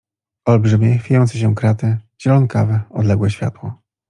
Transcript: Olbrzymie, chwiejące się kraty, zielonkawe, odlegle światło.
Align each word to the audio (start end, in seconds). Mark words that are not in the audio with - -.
Olbrzymie, 0.45 0.97
chwiejące 0.99 1.37
się 1.37 1.55
kraty, 1.55 1.97
zielonkawe, 2.21 2.81
odlegle 2.89 3.29
światło. 3.29 3.81